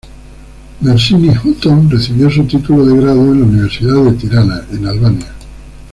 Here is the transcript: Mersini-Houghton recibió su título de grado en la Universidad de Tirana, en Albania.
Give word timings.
Mersini-Houghton 0.79 1.87
recibió 1.91 2.27
su 2.31 2.43
título 2.45 2.87
de 2.87 2.99
grado 2.99 3.19
en 3.21 3.39
la 3.39 3.45
Universidad 3.45 4.03
de 4.05 4.13
Tirana, 4.13 4.65
en 4.71 4.87
Albania. 4.87 5.31